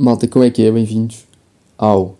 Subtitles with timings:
[0.00, 0.70] Malta, como é que é?
[0.70, 1.24] Bem-vindos
[1.76, 2.16] ao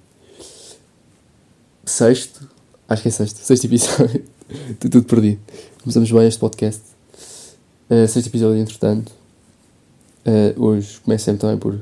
[1.85, 2.51] sexto,
[2.89, 4.25] acho que é sexto, sexto episódio,
[4.69, 5.41] estou tudo perdido.
[5.81, 6.83] Começamos bem este podcast.
[7.89, 9.13] Uh, sexto episódio, entretanto.
[10.27, 11.79] Uh, hoje começo sempre também por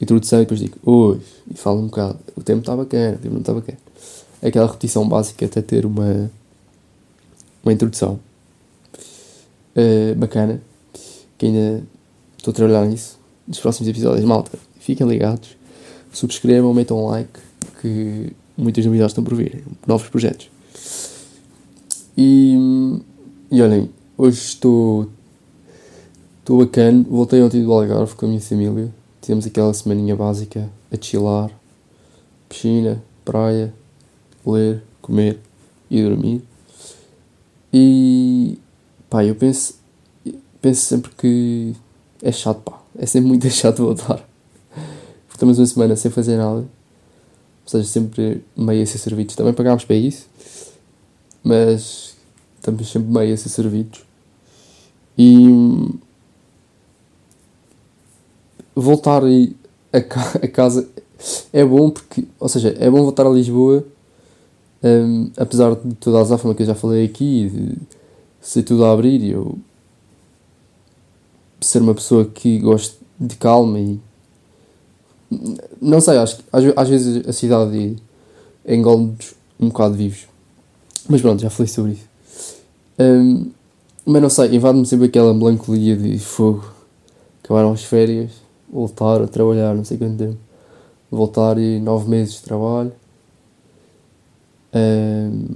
[0.00, 2.18] introdução e depois digo hoje e falo um bocado.
[2.34, 3.78] O tempo está bacana, o tempo não está bacana.
[4.42, 6.28] Aquela repetição básica até ter uma,
[7.62, 8.18] uma introdução
[9.76, 10.60] uh, bacana,
[11.38, 11.84] que ainda
[12.36, 13.16] estou a trabalhar nisso.
[13.46, 14.58] Nos próximos episódios, malta,
[14.90, 15.56] fiquem ligados,
[16.12, 17.38] subscrevam, metam um like,
[17.80, 20.50] que muitas novidades estão por vir, novos projetos.
[22.16, 22.56] E,
[23.50, 23.88] e olhem,
[24.18, 25.08] hoje estou,
[26.40, 31.00] estou bacana, voltei ontem do Algarve com a minha família, tivemos aquela semaninha básica a
[31.00, 31.50] chilar,
[32.48, 33.72] piscina, praia,
[34.44, 35.38] ler, comer
[35.88, 36.42] e dormir.
[37.72, 38.58] E
[39.08, 39.74] pá, eu penso,
[40.60, 41.76] penso sempre que
[42.20, 44.29] é chato, pá, é sempre muito chato voltar
[45.40, 46.68] estamos uma semana sem fazer nada, ou
[47.64, 49.34] seja, sempre meio a ser servidos.
[49.34, 50.26] Também pagámos para isso,
[51.42, 52.14] mas
[52.56, 54.04] estamos sempre meio a ser servidos.
[55.16, 55.48] E
[58.74, 59.22] voltar
[59.92, 60.86] a, ca a casa
[61.52, 63.82] é bom porque, ou seja, é bom voltar a Lisboa,
[64.82, 67.78] um, apesar de toda a azáfama que eu já falei aqui, de
[68.42, 69.58] ser tudo a abrir, eu
[71.62, 74.00] ser uma pessoa que gosta de calma e
[75.80, 77.96] não sei, acho que às, às vezes a cidade
[78.66, 80.26] engole-nos um bocado vivos.
[81.08, 82.08] Mas pronto, já falei sobre isso.
[82.98, 83.50] Um,
[84.04, 86.64] mas não sei, invade-me sempre aquela melancolia de fogo.
[87.42, 88.32] Acabaram as férias,
[88.70, 90.38] voltar a trabalhar, não sei quanto tempo.
[91.10, 92.92] Voltar e nove meses de trabalho.
[94.74, 95.46] Um,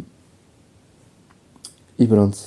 [1.99, 2.39] e pronto.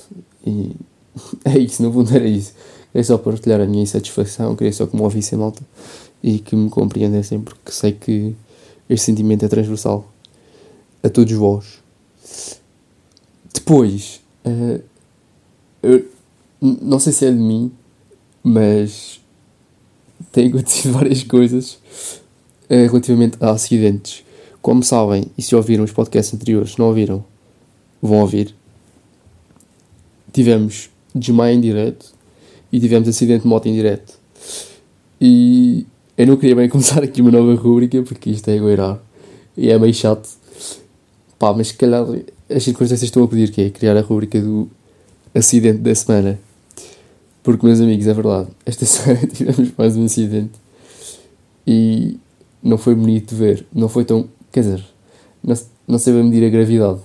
[0.46, 0.72] E
[1.44, 2.52] é isso, no fundo era isso.
[2.92, 5.62] Queria só partilhar a minha insatisfação, queria só que me ouvissem malta
[6.22, 8.34] e que me compreendessem, porque sei que
[8.88, 10.10] este sentimento é transversal
[11.02, 11.78] a todos vós.
[13.52, 14.82] Depois, uh,
[15.82, 16.08] eu
[16.60, 17.70] não sei se é de mim,
[18.42, 19.20] mas
[20.32, 24.24] tem acontecido várias coisas uh, relativamente a acidentes.
[24.60, 27.24] Como sabem, e se ouviram os podcasts anteriores, não ouviram,
[28.02, 28.54] vão ouvir.
[30.32, 32.12] Tivemos desmaio em direto
[32.72, 34.18] e tivemos acidente de moto em direto.
[35.20, 35.86] E
[36.18, 38.98] eu não queria bem começar aqui uma nova rubrica porque isto é egoirar
[39.56, 40.28] e é meio chato.
[41.38, 42.04] Pá, mas se calhar
[42.50, 44.68] as circunstâncias estão a pedir que é criar a rubrica do
[45.32, 46.38] acidente da semana.
[47.42, 50.52] Porque, meus amigos, é verdade, esta semana tivemos mais um acidente
[51.64, 52.18] e
[52.62, 53.66] não foi bonito de ver.
[53.72, 54.28] Não foi tão.
[54.50, 54.84] Quer dizer,
[55.42, 55.54] não,
[55.86, 56.98] não sei bem medir a gravidade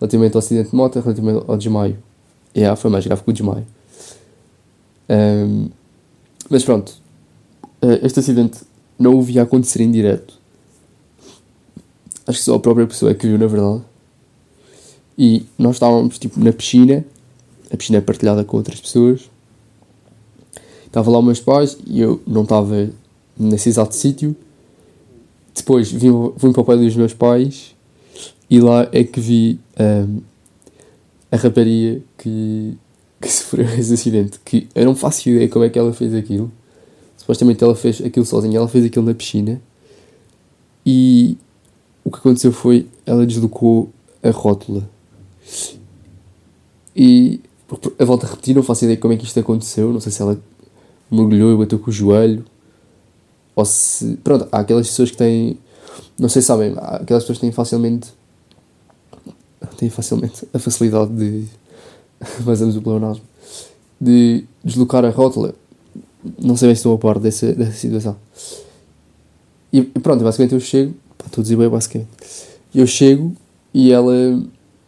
[0.00, 1.98] relativamente ao acidente de moto, relativamente ao desmaio.
[2.54, 3.66] E yeah, foi mais grave que o desmaio.
[5.10, 5.68] Um,
[6.48, 6.94] mas pronto,
[8.02, 8.60] este acidente
[8.98, 10.38] não o via acontecer em direto.
[12.26, 13.82] Acho que só a própria pessoa é que viu, na verdade.
[15.16, 17.04] E nós estávamos tipo na piscina,
[17.72, 19.28] a piscina é partilhada com outras pessoas.
[20.86, 22.90] Estava lá os meus pais e eu não estava
[23.38, 24.34] nesse exato sítio.
[25.54, 27.74] Depois vim, vim para o pai dos meus pais
[28.48, 30.18] e lá é que vi um, ehm,
[31.30, 32.76] a rapariga que,
[33.20, 34.40] que sofreu esse acidente.
[34.44, 36.50] Que eu não faço ideia como é que ela fez aquilo.
[37.30, 39.62] Supostamente ela fez aquilo sozinha, ela fez aquilo na piscina
[40.84, 41.38] e
[42.02, 43.88] o que aconteceu foi ela deslocou
[44.20, 44.90] a rótula.
[46.96, 47.40] E
[48.00, 50.20] a volta a repetir, não faço ideia como é que isto aconteceu, não sei se
[50.20, 50.42] ela
[51.08, 52.44] mergulhou e bateu com o joelho
[53.54, 54.16] ou se.
[54.24, 55.56] Pronto, há aquelas pessoas que têm.
[56.18, 58.12] Não sei se sabem, há aquelas pessoas que têm facilmente.
[59.76, 61.44] têm facilmente a facilidade de.
[62.42, 63.22] Vazamos o pleonasmo.
[64.00, 65.54] De deslocar a rótula
[66.38, 68.16] não sei bem se estou a par dessa, dessa situação.
[69.72, 70.94] E pronto, basicamente eu chego,
[71.24, 72.08] estou a dizer bem basicamente.
[72.74, 73.32] Eu chego
[73.72, 74.14] e ela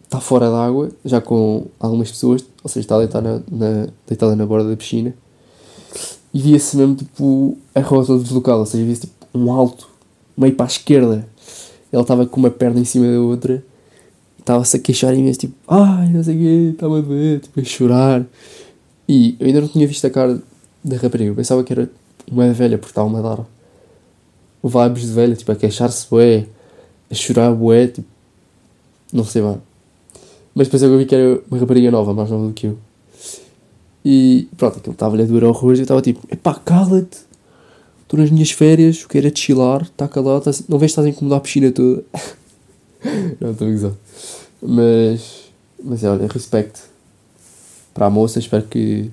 [0.05, 4.45] está fora d'água, já com algumas pessoas, ou seja, está deitada na, na, deitada na
[4.45, 5.15] borda da piscina.
[6.35, 9.89] E via-se mesmo tipo a rota deslocada, ou seja, via-se tipo um alto,
[10.37, 11.27] meio para a esquerda.
[11.91, 13.63] Ela estava com uma perna em cima da outra,
[14.39, 17.65] estava-se a queixar imenso, tipo, ai, não sei o quê, estava a doer, tipo, a
[17.65, 18.27] chorar.
[19.09, 20.43] E eu ainda não tinha visto a cara
[20.83, 21.31] da rapariga.
[21.31, 21.91] Eu pensava que era
[22.31, 23.47] uma velha, porque estava-me a dar
[24.63, 26.47] vibes de velha, tipo, a queixar-se bué,
[27.11, 28.09] a chorar bué, tipo,
[29.13, 29.61] não sei bem.
[30.55, 32.79] Mas depois eu vi que era uma rapariga nova, mais nova do que eu.
[34.05, 37.19] E pronto, aquilo estava-lhe a doer horrores e eu estava tipo, epá, cala-te,
[38.03, 41.11] estou nas minhas férias, quero é chilar, está calado, tá, não vês que estás a
[41.11, 42.03] incomodar a piscina toda.
[43.41, 43.93] não, estou a gozar.
[44.61, 45.45] Mas,
[45.83, 46.81] mas é, olha, respeito
[47.95, 49.11] para a moça, espero que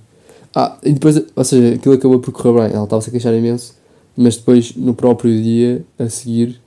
[0.56, 2.75] ah, e depois, ou seja, aquilo acabou por correr bem.
[2.75, 3.80] Ela estava-se a queixar imenso
[4.22, 6.62] mas depois, no próprio dia a seguir,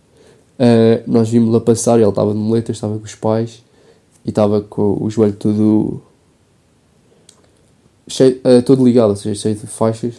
[0.58, 3.62] uh, nós vimos-la passar e ele estava de moletas, estava com os pais
[4.24, 6.00] e estava com o joelho todo
[8.08, 10.14] cheio, uh, todo ligado, ou seja, cheio de faixas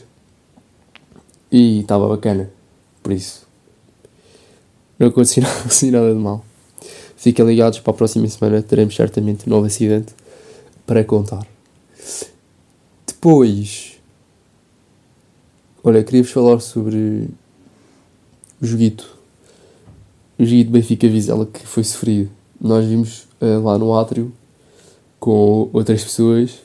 [1.52, 2.52] e estava bacana,
[3.02, 3.48] por isso
[5.00, 6.46] não aconteceu assim nada de mal.
[7.18, 10.14] Fiquem ligados para a próxima semana, teremos certamente um novo acidente
[10.86, 11.53] para contar.
[13.24, 14.02] Depois,
[15.82, 17.30] olha, queria-vos falar sobre
[18.62, 19.18] o joguito.
[20.38, 22.30] O joguito Benfica Vizela que foi sofrido.
[22.60, 24.30] Nós vimos uh, lá no átrio
[25.22, 26.60] com outras pessoas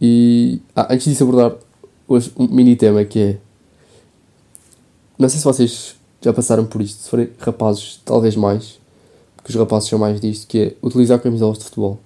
[0.00, 1.58] e ah, antes disso abordar
[2.08, 3.38] hoje um mini tema que é
[5.18, 8.80] não sei se vocês já passaram por isto, se forem rapazes, talvez mais,
[9.36, 12.00] porque os rapazes são mais disto, que é utilizar camisolas de futebol.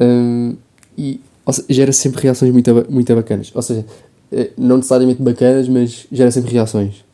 [0.00, 0.56] Um,
[0.96, 1.20] e
[1.52, 3.50] seja, gera sempre reações muito, muito bacanas.
[3.54, 3.84] Ou seja,
[4.32, 7.04] eh, não necessariamente bacanas, mas gera sempre reações.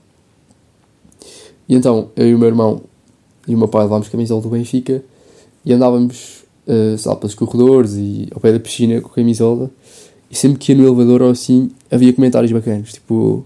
[1.69, 2.83] E então, eu e o meu irmão
[3.47, 5.03] e o meu pai levámos camisola do Benfica
[5.65, 9.71] e andávamos, uh, sei lá, pelos corredores e ao pé da piscina com camisola.
[10.31, 13.45] E sempre que ia no elevador ou assim, havia comentários bacanas, tipo,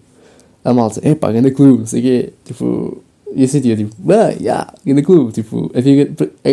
[0.64, 3.02] a malta, é pá, grande clube, não sei o quê, tipo,
[3.35, 6.11] e eu sentia, tipo, ah, yeah, grande clube, tipo, havia,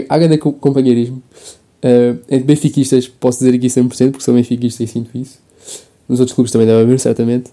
[0.09, 1.21] há grande companheirismo.
[1.85, 5.37] Uh, entre benfiquistas, posso dizer aqui 100%, porque sou benfiquista e sinto isso.
[6.09, 7.51] Nos outros clubes também deve haver, certamente.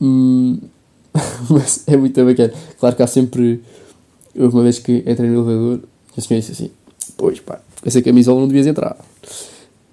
[0.00, 0.58] Hum,
[1.48, 2.52] mas é muito bacana.
[2.80, 3.62] Claro que há sempre.
[4.34, 5.80] Houve uma vez que entrei no elevador,
[6.16, 6.70] a senhora disse assim:
[7.16, 8.96] Pois pá, essa camisola não devias entrar.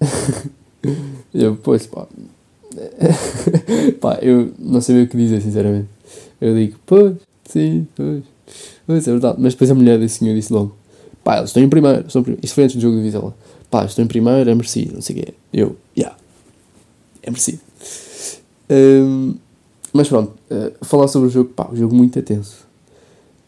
[1.32, 2.08] eu, pois pá,
[4.00, 5.88] Pá, eu não sabia o que dizer, sinceramente.
[6.40, 8.22] Eu digo, pois, sim, pois.
[8.86, 9.38] Pois, é verdade.
[9.40, 10.76] Mas depois a mulher desse senhor disse logo,
[11.24, 12.06] pá, eles estão em primeiro.
[12.06, 12.44] Estão em primeiro.
[12.44, 13.34] Isso foi antes do jogo de Vizela.
[13.70, 15.34] Pá, estão em primeiro, é merecido, não sei o quê.
[15.52, 16.16] Eu, yeah,
[17.22, 17.60] é merecido.
[18.70, 19.34] Um,
[19.92, 22.66] mas pronto, uh, falar sobre o jogo, pá, o jogo muito tenso.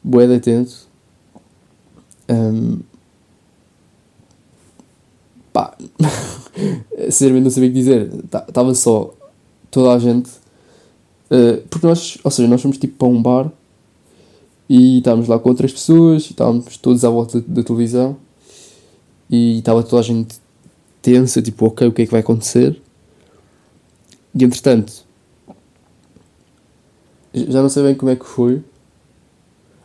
[0.02, 0.88] Boeda tenso.
[2.28, 2.80] Um,
[5.52, 5.76] pá,
[7.04, 8.10] sinceramente não sabia o que dizer.
[8.24, 9.14] Estava tá, só
[9.70, 10.30] toda a gente.
[11.30, 13.50] Uh, porque nós, ou seja, nós fomos tipo para um bar
[14.68, 18.16] e estávamos lá com outras pessoas estávamos todos à volta da televisão
[19.30, 20.36] e estava toda a gente
[21.00, 22.80] tensa, tipo, ok, o que é que vai acontecer?
[24.34, 25.04] E entretanto,
[27.34, 28.62] já não sei bem como é que foi.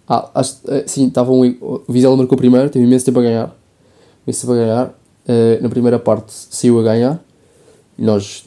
[0.07, 3.56] Ah, acho, eh, sim, estava um, o Vizela marcou primeiro, teve imenso tempo a ganhar.
[4.25, 4.88] Imenso tempo a ganhar.
[5.27, 7.24] Uh, na primeira parte saiu a ganhar.
[7.97, 8.45] E nós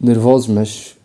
[0.00, 0.96] nervosos, mas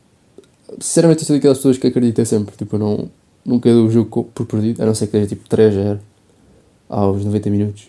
[0.80, 2.56] sinceramente eu sou daquelas pessoas que acreditam sempre.
[2.56, 3.10] Tipo, eu não,
[3.48, 6.00] nunca dou o jogo por perdido, a não ser que seja tipo 3-0
[6.90, 7.88] aos 90 minutos.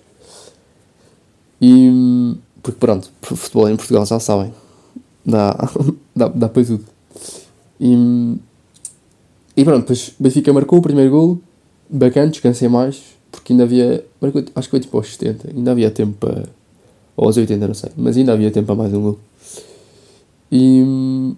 [1.61, 4.55] E porque pronto, futebol em Portugal já sabem,
[5.27, 5.69] dá,
[6.15, 6.85] dá, dá para tudo.
[7.81, 8.37] E,
[9.57, 11.43] e pronto, depois Benfica marcou o primeiro golo,
[11.91, 13.03] bacana, descansei mais,
[13.33, 14.05] porque ainda havia,
[14.55, 16.49] acho que foi tipo aos 70, ainda havia tempo para,
[17.17, 19.21] ou aos 80, não sei, mas ainda havia tempo para mais um golo.
[20.53, 21.35] E,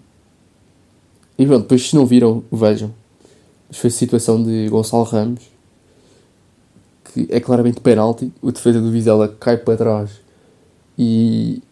[1.38, 2.99] e pronto, depois se não viram, vejam.
[3.72, 5.42] Foi a situação de Gonçalo Ramos,
[7.04, 8.32] que é claramente penalti.
[8.42, 10.10] O defesa do Vizela cai para trás
[10.98, 11.62] e,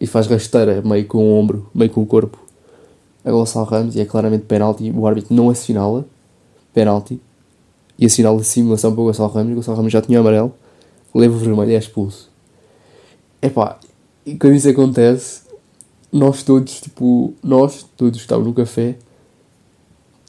[0.00, 2.46] e faz rasteira meio com o ombro, meio com o corpo
[3.26, 4.92] a Gonçalo Ramos e é claramente penalti.
[4.96, 6.06] O árbitro não assinala
[6.72, 7.20] penalti
[7.98, 9.52] e assinala simulação para o Gonçalo Ramos.
[9.52, 10.54] O Gonçalo Ramos já tinha amarelo,
[11.12, 12.30] leva o vermelho e é expulso.
[13.42, 13.78] Epá,
[14.24, 15.42] e quando isso acontece,
[16.12, 18.96] nós todos, tipo, nós todos estávamos no café,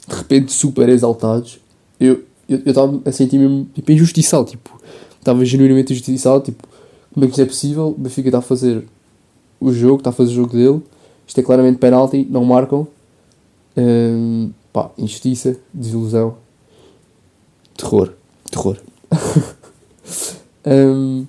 [0.07, 1.59] de repente super exaltados.
[1.99, 4.81] Eu estava a sentir mesmo tipo, injustiçado, tipo,
[5.19, 6.67] estava genuinamente injustiçado, tipo,
[7.13, 7.87] como é que isto é possível?
[7.89, 8.85] O Benfica está a fazer
[9.59, 10.81] o jogo, está a fazer o jogo dele,
[11.27, 12.87] isto é claramente penalti, não marcam.
[13.75, 16.37] Um, pá, injustiça, desilusão,
[17.75, 18.13] terror,
[18.49, 18.77] terror.
[20.65, 21.25] um,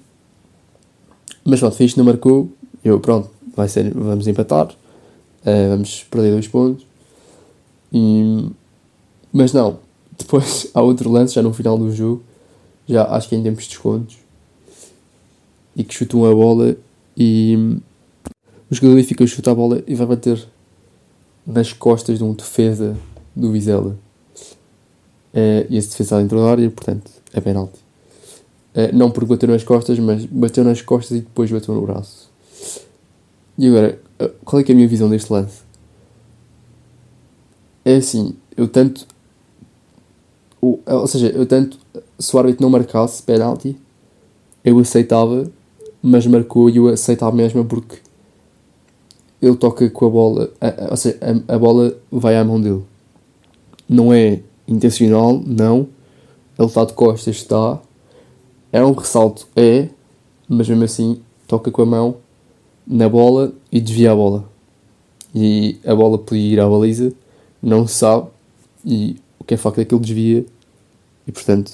[1.45, 2.51] mas pronto, fez não marcou,
[2.85, 6.87] eu pronto, vai ser, vamos empatar, uh, vamos perder dois pontos.
[7.93, 8.51] E,
[9.39, 9.79] mas não,
[10.19, 12.25] depois há outro lance já no final do jogo,
[12.89, 14.17] já acho que em tempos de descontos,
[15.77, 16.77] e que chutam a bola
[17.17, 17.79] e
[18.69, 20.45] o jogador fica a chutar a bola e vai bater
[21.47, 22.97] nas costas de um defesa
[23.35, 23.97] do Vizela.
[25.33, 27.79] Uh, e esse defesa dentro da área, portanto é penalti.
[28.75, 32.29] Uh, não porque bateu nas costas, mas bateu nas costas e depois bateu no braço.
[33.57, 34.01] E agora,
[34.45, 35.61] qual é é a minha visão deste lance?
[37.85, 39.07] É assim, eu tanto.
[40.61, 41.79] Ou, ou seja, eu tanto.
[42.19, 43.77] Se o árbitro não marcasse penalti,
[44.65, 45.51] eu aceitava,
[46.03, 47.99] mas marcou e eu aceitava mesmo porque
[49.41, 52.61] ele toca com a bola, a, a, ou seja, a, a, bola vai à mão
[52.61, 52.83] dele.
[53.89, 55.89] não é intencional, não.
[56.59, 57.81] Ele está de costas, está.
[58.73, 59.89] É um ressalto, é,
[60.49, 62.17] mas mesmo assim toca com a mão
[62.87, 64.45] na bola e desvia a bola.
[65.35, 67.13] E a bola podia ir à baliza,
[67.63, 68.29] não sabe,
[68.85, 69.17] e
[69.49, 70.47] que é facto é que ele desvia,
[71.27, 71.73] e portanto.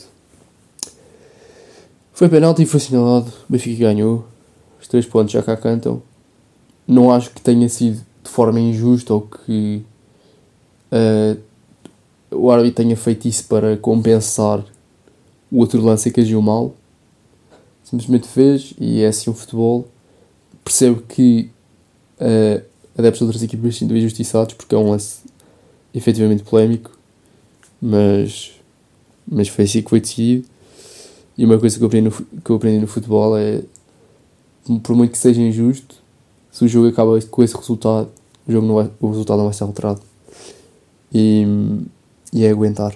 [2.12, 4.25] Foi penalti e foi assinalado, o Benfica ganhou,
[4.81, 6.00] os três pontos já cá cantam.
[6.87, 9.83] Não acho que tenha sido de forma injusta ou que
[10.93, 11.40] uh,
[12.31, 14.64] o árbitro tenha feito isso para compensar
[15.50, 16.76] o outro lance que agiu mal.
[17.83, 19.88] Simplesmente fez e é assim o futebol.
[20.62, 21.50] Percebo que
[22.21, 22.62] uh,
[22.97, 25.25] adeptos de outras equipas sintam injustiçados porque é um lance
[25.93, 26.97] efetivamente polémico,
[27.85, 28.53] mas,
[29.31, 30.49] mas foi assim que foi decidido.
[31.37, 33.62] E uma coisa que eu aprendi no, que eu aprendi no futebol é
[34.83, 35.97] por muito que seja injusto,
[36.50, 38.09] se o jogo acaba com esse resultado,
[38.49, 40.00] o, jogo não vai, o resultado não vai ser alterado.
[41.12, 41.45] E,
[42.33, 42.95] e é aguentar.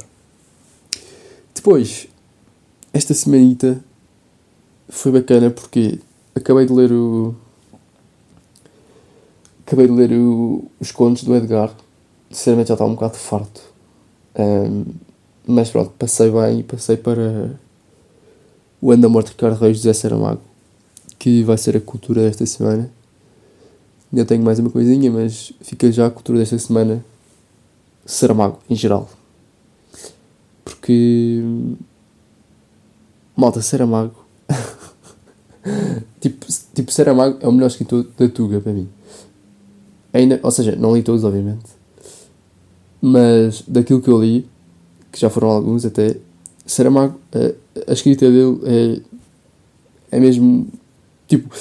[1.54, 2.08] Depois,
[2.90, 3.84] esta semanita
[4.88, 5.98] foi bacana porque
[6.34, 7.34] acabei de ler o.
[9.66, 11.74] Acabei de ler o, os contos do Edgar.
[12.30, 13.77] Sinceramente já estava um bocado farto.
[14.38, 14.84] Um,
[15.46, 17.58] mas pronto, passei bem e passei para
[18.80, 20.40] o Anda Morto Ricardo Reis José Saramago,
[21.18, 22.90] que vai ser a cultura desta semana.
[24.12, 27.04] Ainda tenho mais uma coisinha, mas fica já a cultura desta semana
[28.06, 29.08] Saramago, em geral.
[30.64, 31.42] Porque.
[33.36, 34.24] Malta, Saramago.
[36.20, 38.88] tipo, tipo, Saramago é o melhor escritor da Tuga para mim.
[40.12, 41.77] Ainda, ou seja, não li todos, obviamente.
[43.00, 44.48] Mas daquilo que eu li,
[45.12, 46.16] que já foram alguns até,
[46.66, 48.60] Saramago, a, a escrita dele
[50.10, 50.66] é, é mesmo.
[51.26, 51.54] Tipo,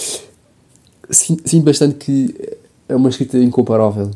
[1.09, 4.11] sinto bastante que é uma escrita incomparável.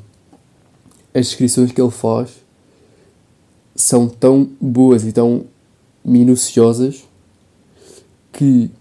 [1.14, 2.32] As descrições que ele faz
[3.76, 5.46] são tão boas e tão
[6.04, 7.04] minuciosas
[8.32, 8.72] que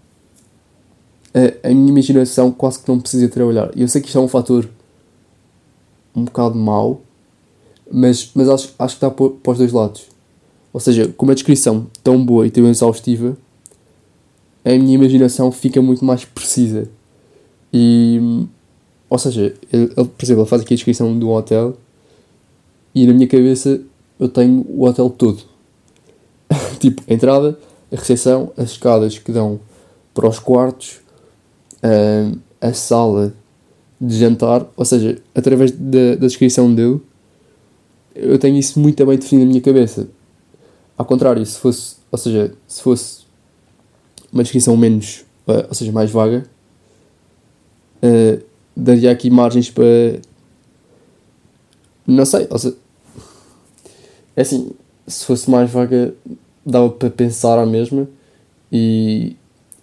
[1.35, 3.70] a, a minha imaginação quase que não precisa trabalhar.
[3.76, 4.68] Eu sei que isto é um fator
[6.14, 7.02] um bocado mau,
[7.90, 10.02] mas, mas acho, acho que está para os dois lados.
[10.73, 13.37] Ou seja, com uma descrição tão boa e tão exaustiva,
[14.64, 16.88] a minha imaginação fica muito mais precisa.
[17.73, 18.47] E,
[19.09, 21.76] ou seja, ele, por exemplo, ele faz aqui a descrição de um hotel
[22.94, 23.80] e na minha cabeça
[24.18, 25.42] eu tenho o hotel todo.
[26.78, 27.59] tipo, a entrada,
[27.90, 29.59] a recepção, as escadas que dão
[30.14, 31.00] para os quartos,
[31.82, 33.32] a, a sala
[34.00, 37.00] de jantar, ou seja, através da, da descrição dele,
[38.14, 40.09] eu tenho isso muito bem definido na minha cabeça.
[40.97, 43.25] Ao contrário, se fosse, ou seja, se fosse
[44.33, 46.45] uma descrição menos, ou seja, mais vaga,
[48.02, 48.43] uh,
[48.76, 49.85] daria aqui margens para.
[52.07, 52.76] Não sei, ou seja,
[54.37, 54.73] é assim,
[55.07, 56.14] se fosse mais vaga,
[56.64, 58.09] dava para pensar a mesma
[58.71, 59.37] e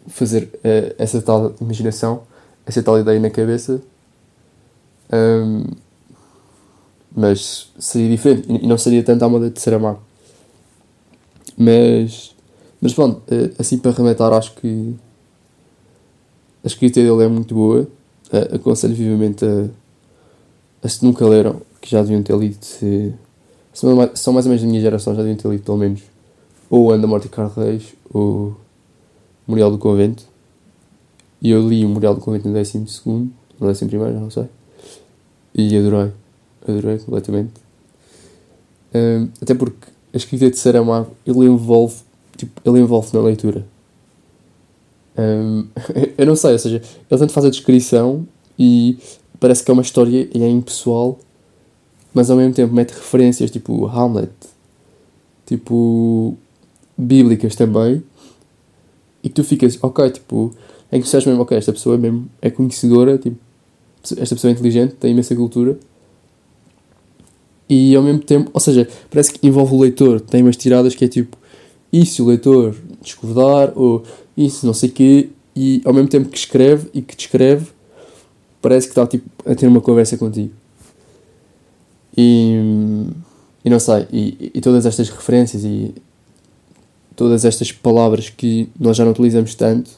[0.08, 2.24] fazer uh, essa tal imaginação,
[2.66, 3.82] essa tal ideia na cabeça.
[5.12, 5.64] Um,
[7.18, 9.98] mas seria diferente e não seria tanto à moda de ser amado.
[11.58, 12.36] Mas,
[12.80, 14.94] mas pronto, uh, assim para rematar, acho que
[16.64, 17.88] a escrita dele é muito boa
[18.32, 19.66] uh, aconselho vivamente a,
[20.84, 23.12] a se nunca leram, que já deviam ter lido, se,
[23.74, 26.04] são mais ou menos da minha geração, já deviam ter lido pelo menos
[26.70, 28.56] ou Anda Morte e Reis ou
[29.48, 30.24] Memorial do Convento.
[31.42, 34.46] E eu li o Memorial do Convento no 12 segundo, no 11 primeiro, não sei.
[35.56, 36.12] E adorei,
[36.72, 37.54] adorei completamente.
[38.94, 41.96] Um, até porque a escrita de Saramago, ele envolve,
[42.36, 43.66] tipo, ele envolve na leitura.
[45.18, 45.68] Um,
[46.18, 48.98] eu não sei, ou seja, ele tanto faz a descrição e
[49.40, 51.20] parece que é uma história e é impessoal,
[52.14, 54.32] mas ao mesmo tempo mete referências tipo Hamlet,
[55.46, 56.36] tipo
[56.98, 58.04] bíblicas também,
[59.24, 60.56] e tu ficas, ok, tipo,
[60.92, 63.38] em que tu mesmo, ok, esta pessoa mesmo é conhecedora, tipo,
[64.02, 65.78] esta pessoa é inteligente, tem imensa cultura,
[67.70, 71.06] e ao mesmo tempo, ou seja, parece que envolve o leitor, tem umas tiradas que
[71.06, 71.38] é tipo,
[71.92, 74.04] e se o leitor discordar, ou
[74.36, 77.68] isso, não sei o quê, e ao mesmo tempo que escreve e que descreve,
[78.62, 80.54] parece que está tipo, a ter uma conversa contigo.
[82.16, 82.56] E,
[83.64, 85.94] e não sei, e, e todas estas referências e
[87.16, 89.90] todas estas palavras que nós já não utilizamos tanto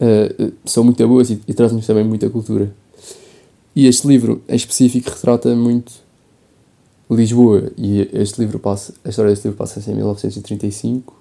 [0.00, 2.74] uh, são muito boas e, e trazem-nos também muita cultura.
[3.74, 5.92] E este livro em específico retrata muito
[7.10, 11.14] Lisboa, e este livro passa, a história deste livro passa-se em 1935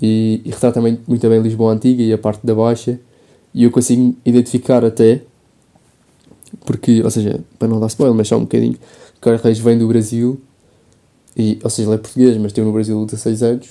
[0.00, 2.98] e, e retrata também muito bem Lisboa Antiga e a parte da Baixa
[3.54, 5.22] e eu consigo identificar até
[6.64, 8.76] porque, ou seja, para não dar spoiler, mas só um bocadinho
[9.20, 10.40] Carlos Reis vem do Brasil
[11.36, 13.68] e, ou seja, ele é português, mas esteve no Brasil 16 anos,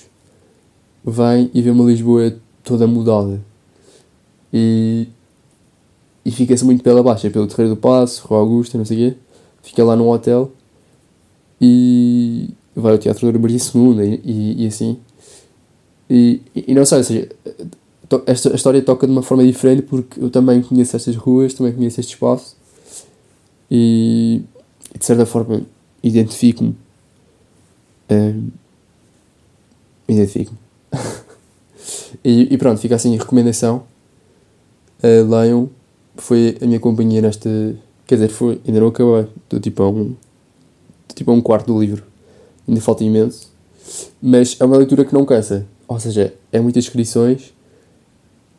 [1.04, 3.40] vem e vê uma Lisboa toda mudada.
[4.52, 5.08] E,
[6.24, 9.16] e fica-se muito pela baixa, pelo Terreiro do Passo, Rua Augusta, não sei o quê.
[9.62, 10.52] Fica lá num hotel
[11.60, 14.98] e vai ao Teatro do Maria e, e, e assim.
[16.08, 17.28] E, e, não sei, ou seja,
[18.26, 21.72] esta a história toca de uma forma diferente porque eu também conheço estas ruas, também
[21.72, 22.56] conheço este espaço
[23.70, 24.42] e,
[24.96, 25.62] de certa forma
[26.02, 26.76] identifico-me.
[28.08, 28.48] Um,
[30.08, 30.58] identifico-me.
[32.24, 33.84] e, e, pronto, fica assim a recomendação.
[35.02, 35.68] Uh, leiam,
[36.16, 37.48] foi a minha companhia nesta.
[38.06, 39.26] Quer dizer, foi, ainda não acabei.
[39.44, 40.14] Estou tipo a um.
[41.16, 42.04] Tipo um quarto do livro.
[42.68, 43.50] Ainda falta imenso.
[44.22, 45.66] Mas é uma leitura que não cansa.
[45.88, 47.52] Ou seja, é muitas descrições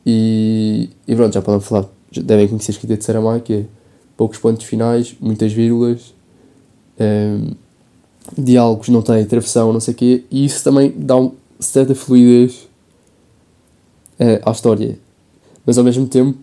[0.06, 1.86] e, e pronto, já podem falar.
[2.12, 3.66] Já devem conhecer a escrita de Saramago, que é
[4.16, 6.14] poucos pontos finais, muitas vírgulas,
[7.00, 7.52] um,
[8.38, 12.68] diálogos, não tem travessão, não sei o quê, e isso também dá uma certa fluidez
[14.20, 14.98] uh, à história.
[15.66, 16.38] Mas ao mesmo tempo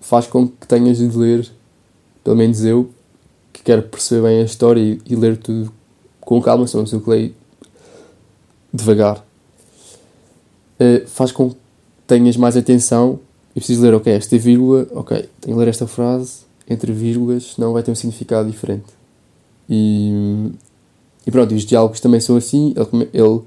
[0.00, 1.50] faz com que tenhas de ler,
[2.22, 2.90] pelo menos eu,
[3.56, 5.72] que quero perceber bem a história e, e ler tudo
[6.20, 7.34] com calma, se não sei o que leio
[8.72, 9.24] devagar,
[10.78, 11.56] uh, faz com que
[12.06, 13.18] tenhas mais atenção
[13.54, 17.72] e precisas ler, ok, esta vírgula, ok, tenho que ler esta frase entre vírgulas, senão
[17.72, 18.84] vai ter um significado diferente.
[19.70, 20.50] E,
[21.26, 23.40] e pronto, os diálogos também são assim, ele, ele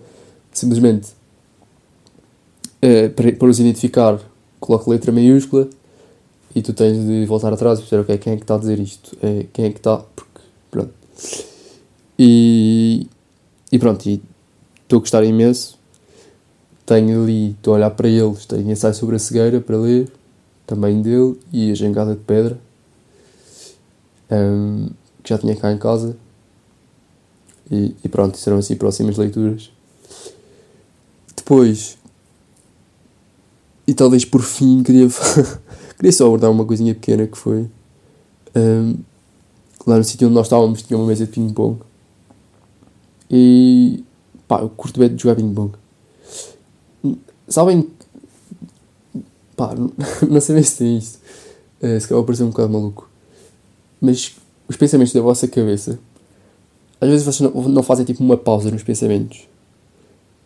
[0.51, 1.09] simplesmente,
[2.81, 4.19] uh, para, para os identificar,
[4.59, 5.69] coloca letra maiúscula
[6.56, 8.79] e tu tens de voltar atrás e dizer, ok, quem é que está a dizer
[8.79, 9.18] isto?
[9.22, 9.98] É, quem é que está?
[9.98, 10.94] Porque, pronto.
[12.18, 13.08] E,
[13.72, 15.79] e pronto, estou a gostar imenso
[16.89, 20.12] tenho ali, estou a olhar para eles, tenho ensaio sobre a cegueira para ler,
[20.65, 22.60] também dele, e a jangada de pedra,
[24.32, 24.89] um,
[25.22, 26.18] que já tinha cá em casa.
[27.70, 29.72] E, e pronto, serão assim próximas leituras.
[31.36, 31.96] Depois,
[33.85, 35.07] e talvez por fim, queria,
[36.00, 37.70] queria só abordar uma coisinha pequena que foi.
[38.55, 38.96] Um,
[39.85, 41.79] lá no sítio onde nós estávamos tinha uma mesa de ping-pong.
[43.29, 44.03] E
[44.48, 45.74] pá, eu curto bem de jogar ping-pong.
[47.48, 47.88] Sabem.
[49.57, 49.75] Pá,
[50.27, 51.20] não sei bem se tem isto.
[51.81, 53.09] Uh, se calhar parecer um bocado maluco.
[54.00, 54.35] Mas
[54.70, 56.00] os pensamentos da vossa cabeça.
[57.01, 59.48] Às vezes vocês não, não fazem tipo uma pausa nos pensamentos.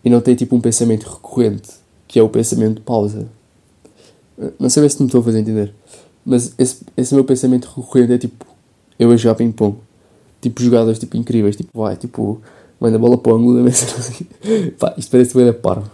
[0.04, 1.70] E não têm tipo um pensamento recorrente.
[2.08, 3.28] Que é o pensamento pausa.
[4.60, 5.74] Não sei bem se me estou a fazer entender.
[6.26, 8.46] Mas esse, esse meu pensamento recorrente é tipo.
[8.98, 9.78] Eu a jogar ping-pong.
[10.42, 11.56] Tipo jogadas tipo incríveis.
[11.56, 12.42] Tipo, vai, tipo.
[12.80, 13.86] Manda a bola para o ângulo da mesa.
[14.78, 15.90] Pá, isto parece bem da parva.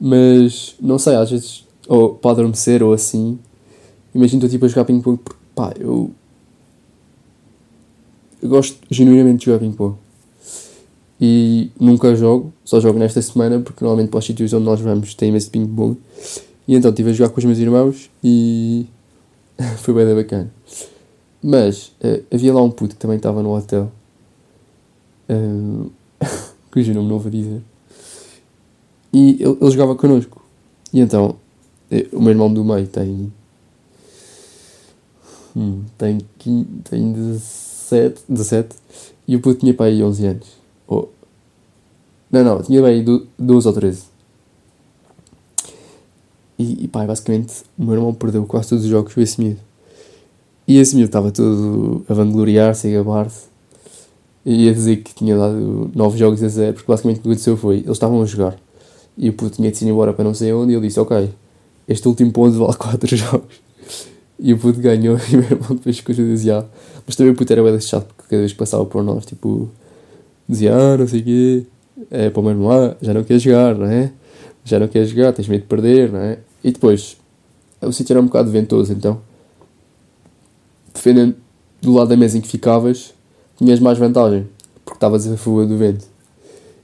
[0.00, 3.38] Mas, não sei, às vezes, ou para adormecer ou assim,
[4.14, 6.10] imagino-te tipo a jogar ping-pong porque, pá, eu,
[8.40, 9.96] eu gosto genuinamente de jogar ping-pong.
[11.20, 15.12] E nunca jogo, só jogo nesta semana porque normalmente para os sítios onde nós vamos
[15.14, 15.98] tem imenso ping-pong.
[16.66, 18.86] E então estive a jogar com os meus irmãos e
[19.78, 20.52] foi bem bacana.
[21.42, 23.90] Mas uh, havia lá um puto que também estava no hotel,
[25.28, 25.90] uh,
[26.70, 27.62] cujo nome não vou dizer,
[29.12, 30.42] e ele, ele jogava connosco.
[30.92, 31.36] E então,
[31.90, 33.32] eh, o meu irmão do meio tem.
[35.56, 38.76] Hum, tem, 15, tem 17, 17
[39.26, 40.48] e o puto tinha para aí 11 anos.
[40.86, 41.08] Oh.
[42.30, 43.04] Não, não, tinha bem
[43.38, 44.09] 12 ou 13.
[46.60, 49.60] E, e pá, basicamente o meu irmão perdeu quase todos os jogos com esse miúdo.
[50.66, 53.48] E esse miúdo estava todo a vangloriar-se, a gabar-se.
[54.44, 57.56] E a dizer que tinha dado 9 jogos a 0, porque basicamente o que aconteceu
[57.56, 58.56] foi, eles estavam a jogar
[59.20, 60.72] e o puto tinha de se ir embora para não sei onde.
[60.72, 61.30] E ele disse: Ok,
[61.86, 63.60] este último ponto vale 4 jogos.
[64.38, 65.18] E o puto ganhou.
[65.30, 66.64] E o meu irmão depois ficou a dizer:
[67.06, 69.68] Mas também o puto era bem chato porque cada vez que passava por nós, tipo,
[70.48, 71.66] dizia: Ah, não sei o quê.
[72.10, 74.10] É para o meu irmão: Ah, já não queres jogar, não é?
[74.64, 76.38] Já não queres jogar, tens medo de perder, não é?
[76.62, 77.16] E depois,
[77.80, 79.20] o sítio era um bocado ventoso, então,
[80.92, 81.36] defendendo
[81.80, 83.14] do lado da mesa em que ficavas,
[83.56, 84.46] tinhas mais vantagem
[84.84, 86.10] porque estavas a favor do vento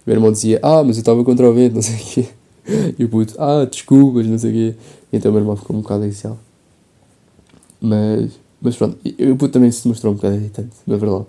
[0.07, 2.29] meu irmão dizia, ah, mas eu estava contra o vento, não sei o quê.
[2.99, 4.79] E o puto, ah, desculpas, não sei o quê.
[5.13, 6.39] Então o meu irmão ficou um bocado inicial.
[7.81, 11.27] Mas, mas pronto, e o puto também se mostrou um bocado irritante, na verdade.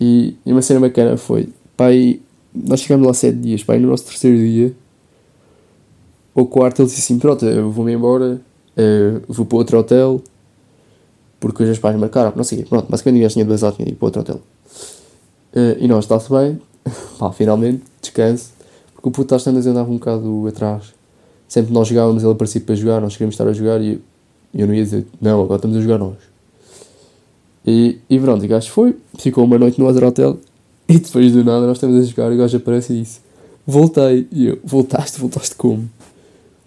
[0.00, 2.20] E, e uma cena bacana foi, pai,
[2.54, 4.74] nós chegámos lá sete dias, pai, no nosso terceiro dia,
[6.40, 8.40] ou quarto, ele disse assim, pronto, eu vou-me embora,
[8.76, 10.20] uh, vou para outro hotel,
[11.38, 12.66] porque os pais marcaram, não sei o.
[12.66, 14.40] Pronto, basicamente ninguém tinha de bazar, tinha ir para outro hotel.
[15.54, 16.60] Uh, e nós, está-se bem,
[17.18, 18.50] pá, finalmente, descanso.
[18.94, 20.92] Porque o puto às tantas andava um bocado atrás.
[21.48, 24.00] Sempre nós jogávamos, ele aparecia para jogar, nós queríamos estar a jogar e
[24.54, 26.16] eu não ia dizer, não, agora estamos a jogar nós.
[27.66, 30.38] E, e pronto, o gajo foi, ficou uma noite no outro hotel
[30.90, 33.20] E depois do nada nós estamos a jogar e o gajo aparece e disse:
[33.64, 34.26] Voltei.
[34.32, 35.20] E eu: Voltaste?
[35.20, 35.88] Voltaste como?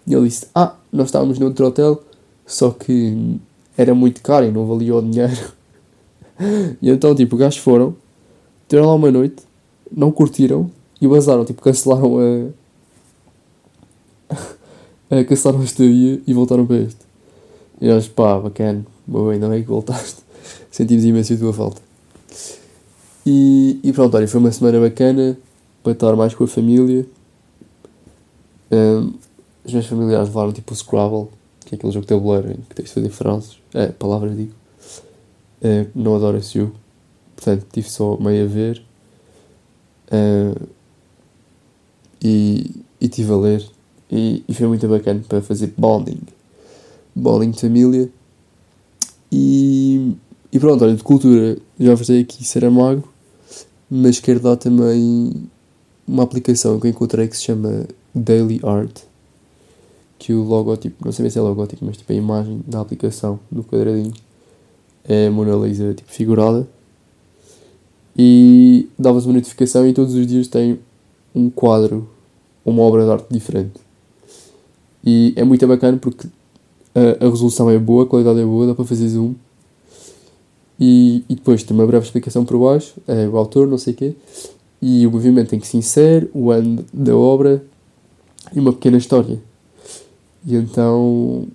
[0.06, 2.02] E ele disse: Ah, nós estávamos noutro hotel,
[2.46, 3.38] só que
[3.76, 5.32] era muito caro e não valia o dinheiro.
[6.82, 7.94] E então, tipo, os gajos foram,
[8.68, 9.44] tiveram lá uma noite,
[9.88, 10.68] não curtiram
[11.00, 12.18] e vazaram, tipo, cancelaram
[14.30, 15.14] a.
[15.14, 16.98] a cancelaram a estadia e voltaram para este.
[17.80, 20.22] E nós, pá, bacana, boa, ainda bem que voltaste.
[20.72, 21.80] Sentimos imenso a tua falta.
[23.24, 25.38] E, e pronto, olha, foi uma semana bacana
[25.84, 27.06] para estar mais com a família.
[28.72, 29.12] Um,
[29.64, 31.28] os meus familiares levaram tipo o Scrabble,
[31.64, 34.52] que é aquele jogo de tabuleiro em que tens de fazer frases, é, palavras digo.
[35.62, 36.74] Uh, não adoro esse jogo,
[37.34, 38.82] portanto tive só meio a ver.
[40.12, 40.68] Uh,
[42.24, 43.70] e, e tive a ler.
[44.10, 46.20] E, e foi muito bacana para fazer bonding.
[47.14, 48.08] Bonding de família.
[49.30, 50.16] E,
[50.50, 53.06] e pronto, olha, de cultura, já falei aqui Saramago,
[53.90, 55.32] mas quero dar também
[56.06, 59.00] uma aplicação que eu encontrei que se chama Daily Art,
[60.24, 63.62] que o logótipo, não sei se é logótipo, mas tipo a imagem da aplicação do
[63.62, 64.14] quadradinho
[65.06, 66.66] é a Mona Lisa tipo figurada
[68.16, 70.78] e dava-se uma notificação e todos os dias tem
[71.34, 72.08] um quadro,
[72.64, 73.74] uma obra de arte diferente.
[75.04, 76.26] E é muito bacana porque
[76.94, 79.34] a, a resolução é boa, a qualidade é boa, dá para fazer zoom.
[80.80, 83.96] E, e depois tem uma breve explicação por baixo, é o autor, não sei o
[83.96, 84.14] quê,
[84.80, 87.62] e o movimento em que se insere, o ano da obra
[88.54, 89.38] e uma pequena história.
[90.46, 91.48] E então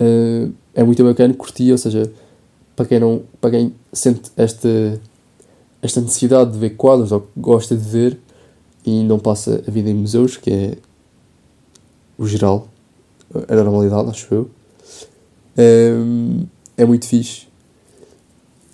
[0.00, 2.10] uh, é muito bacana, curti, ou seja,
[2.74, 5.00] para quem, não, para quem sente esta,
[5.80, 8.18] esta necessidade de ver quadros ou gosta de ver
[8.84, 10.78] e não passa a vida em museus, que é
[12.18, 12.68] o geral,
[13.48, 14.50] a normalidade, acho eu,
[15.56, 15.92] é,
[16.76, 17.46] é muito fixe.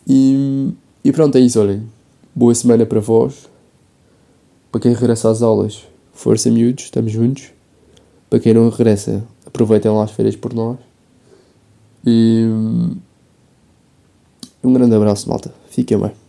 [0.07, 0.73] E,
[1.05, 1.89] e pronto, é isso, olhem.
[2.35, 3.49] Boa semana para vós.
[4.71, 7.51] Para quem regressa às aulas, força miúdos, estamos juntos.
[8.33, 10.79] Para quem não regressa, aproveitem lá as férias por nós.
[12.03, 12.47] E
[14.65, 15.53] um grande abraço, malta.
[15.69, 16.22] Fiquem bem.